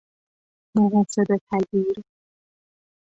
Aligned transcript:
محاسبه 0.75 1.37
پذیر 1.47 1.93